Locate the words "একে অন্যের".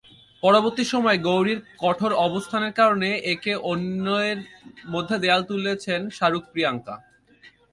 3.25-4.37